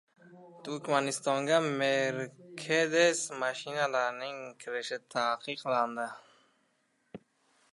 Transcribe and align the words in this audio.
Turkmanistonga 0.67 1.57
«Mercedes» 1.79 3.19
mashinalarining 3.43 4.41
kirishi 4.65 4.97
taqiqlandi 5.17 6.07